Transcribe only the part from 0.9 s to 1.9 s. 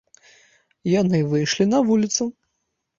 Яны выйшлі на